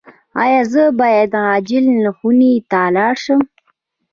[0.43, 1.85] ایا زه باید عاجل
[2.17, 3.41] خونې ته لاړ شم؟